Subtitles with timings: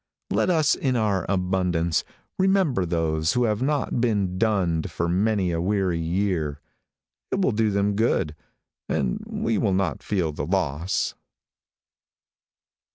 [0.31, 2.03] Let us, in our abundance,
[2.39, 6.59] remember those who have not been dunned for many a weary year.
[7.29, 8.35] It will do them good,
[8.89, 11.13] and we will not feel the loss.